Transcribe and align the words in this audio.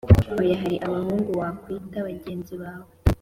oya 0.41 0.55
hari 0.61 0.75
abahungu 0.87 1.31
wa 1.41 1.49
kwita 1.59 1.97
bagenzi 2.07 2.53
bawe 2.61 2.89